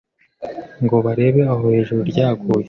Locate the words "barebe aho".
1.05-1.65